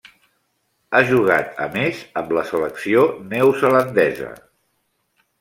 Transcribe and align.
Ha 0.93 1.01
jugat 1.09 1.61
a 1.65 1.67
més 1.75 1.99
amb 2.21 2.33
la 2.39 2.45
selecció 2.53 3.05
neozelandesa. 3.35 4.33